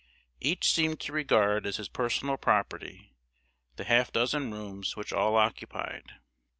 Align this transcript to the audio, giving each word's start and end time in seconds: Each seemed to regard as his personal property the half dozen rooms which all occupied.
Each 0.39 0.71
seemed 0.73 0.99
to 1.01 1.13
regard 1.13 1.67
as 1.67 1.77
his 1.77 1.87
personal 1.87 2.35
property 2.35 3.13
the 3.75 3.83
half 3.83 4.11
dozen 4.11 4.51
rooms 4.51 4.95
which 4.95 5.13
all 5.13 5.35
occupied. 5.35 6.13